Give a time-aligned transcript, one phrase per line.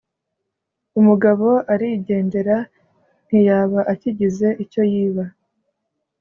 [0.99, 2.57] Umugabo arigendera,
[3.27, 5.25] ntiyaba akigize icyo yiba.